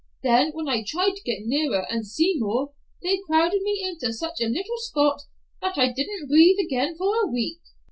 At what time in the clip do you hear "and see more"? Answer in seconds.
1.87-2.73